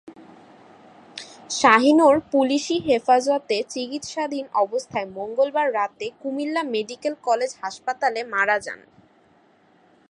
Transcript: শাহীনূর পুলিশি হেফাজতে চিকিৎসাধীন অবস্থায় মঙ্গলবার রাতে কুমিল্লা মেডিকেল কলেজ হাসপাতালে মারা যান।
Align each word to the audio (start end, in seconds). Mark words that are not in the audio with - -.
শাহীনূর 1.51 2.15
পুলিশি 2.31 2.75
হেফাজতে 2.85 3.57
চিকিৎসাধীন 3.69 4.45
অবস্থায় 4.55 5.07
মঙ্গলবার 5.17 5.67
রাতে 5.73 6.05
কুমিল্লা 6.21 6.63
মেডিকেল 6.73 7.13
কলেজ 7.23 7.51
হাসপাতালে 7.61 8.21
মারা 8.33 8.57
যান। 8.59 8.79